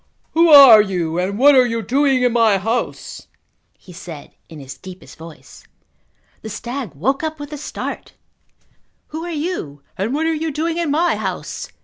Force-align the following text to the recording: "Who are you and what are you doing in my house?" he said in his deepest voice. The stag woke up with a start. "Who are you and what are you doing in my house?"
"Who 0.31 0.49
are 0.49 0.81
you 0.81 1.19
and 1.19 1.37
what 1.37 1.53
are 1.53 1.63
you 1.63 1.83
doing 1.83 2.23
in 2.23 2.33
my 2.33 2.57
house?" 2.57 3.27
he 3.77 3.93
said 3.93 4.31
in 4.49 4.59
his 4.59 4.75
deepest 4.75 5.15
voice. 5.15 5.63
The 6.41 6.49
stag 6.49 6.95
woke 6.95 7.21
up 7.21 7.39
with 7.39 7.53
a 7.53 7.57
start. 7.59 8.13
"Who 9.09 9.23
are 9.23 9.29
you 9.29 9.83
and 9.99 10.11
what 10.15 10.25
are 10.25 10.33
you 10.33 10.49
doing 10.51 10.79
in 10.79 10.89
my 10.89 11.17
house?" 11.17 11.71